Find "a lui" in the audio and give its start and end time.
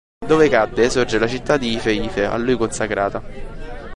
2.25-2.57